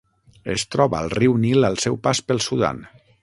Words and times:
Es 0.53 0.63
troba 0.75 0.97
al 0.99 1.11
riu 1.17 1.35
Nil 1.45 1.69
al 1.71 1.79
seu 1.87 1.99
pas 2.07 2.25
pel 2.31 2.45
Sudan. 2.49 2.81